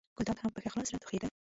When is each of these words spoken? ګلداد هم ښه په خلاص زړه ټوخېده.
ګلداد 0.17 0.37
هم 0.39 0.49
ښه 0.51 0.55
په 0.63 0.69
خلاص 0.73 0.87
زړه 0.89 0.97
ټوخېده. 1.01 1.27